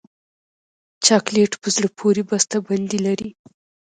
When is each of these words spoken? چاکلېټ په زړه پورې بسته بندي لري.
چاکلېټ 1.05 1.51
په 1.61 1.67
زړه 1.75 1.87
پورې 1.99 2.21
بسته 2.29 2.55
بندي 2.67 2.99
لري. 3.07 3.29